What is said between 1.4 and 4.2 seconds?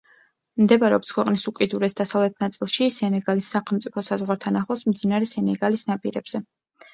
უკიდურეს დასავლეთ ნაწილში, სენეგალის სახელმწიფო